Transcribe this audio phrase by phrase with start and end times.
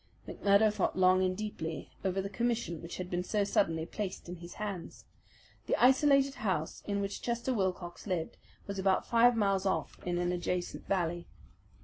[0.27, 4.37] McMurdo thought long and deeply over the commission which had been so suddenly placed in
[4.37, 5.05] his hands.
[5.67, 8.35] The isolated house in which Chester Wilcox lived
[8.65, 11.27] was about five miles off in an adjacent valley.